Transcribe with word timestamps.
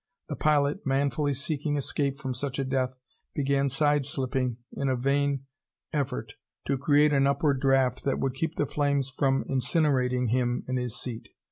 The 0.29 0.35
pilot, 0.35 0.83
manfully 0.83 1.35
seeking 1.35 1.75
escape 1.77 2.15
from 2.15 2.33
such 2.33 2.57
a 2.57 2.63
death, 2.65 2.97
began 3.35 3.69
side 3.69 4.03
slipping 4.03 4.57
in 4.75 4.89
a 4.89 4.95
vain 4.95 5.45
effort 5.93 6.33
to 6.65 6.79
create 6.79 7.13
an 7.13 7.27
upward 7.27 7.61
draft 7.61 8.03
that 8.03 8.17
would 8.17 8.33
keep 8.33 8.55
the 8.55 8.65
flames 8.65 9.11
from 9.11 9.43
incinerating 9.47 10.29
him 10.29 10.63
in 10.67 10.77
his 10.77 10.99
seat. 10.99 11.29